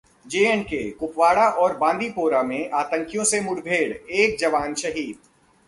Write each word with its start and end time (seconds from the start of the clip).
J-K: 0.25 0.79
Kupwara 0.99 1.47
और 1.49 1.77
बांदीपोरा 1.77 2.41
में 2.43 2.69
आतंकियों 2.71 3.23
से 3.23 3.41
मुठभेड़, 3.41 3.93
एक 3.93 4.37
जवान 4.39 4.73
शहीद 4.75 5.17